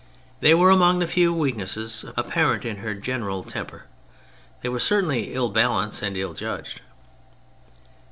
[0.39, 3.83] They were among the few weaknesses apparent in her general tem per.
[4.63, 6.81] They were certainly ill balanced and ill judged.